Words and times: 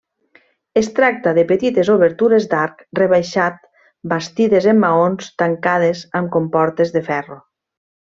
Es 0.79 0.87
tracta 0.99 1.33
de 1.39 1.43
petites 1.51 1.91
obertures 1.97 2.47
d'arc 2.55 2.81
rebaixat 3.01 3.61
bastides 4.17 4.69
en 4.75 4.83
maons, 4.89 5.33
tancades 5.45 6.07
amb 6.23 6.37
comportes 6.39 6.99
de 6.99 7.09
ferro. 7.13 7.43